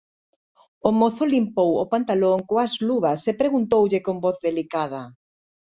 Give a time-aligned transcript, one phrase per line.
[0.87, 5.01] O mozo limpou o pantalón coas luvas e preguntoulle con voz delicada: